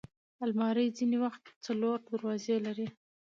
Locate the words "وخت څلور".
1.23-1.97